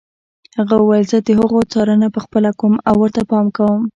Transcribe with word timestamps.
هغه 0.57 0.75
وویل 0.79 1.05
زه 1.11 1.17
د 1.21 1.29
هغو 1.39 1.59
څارنه 1.71 2.07
پخپله 2.15 2.49
کوم 2.59 2.73
او 2.87 2.95
ورته 3.01 3.21
پام 3.31 3.45
کوم. 3.57 3.81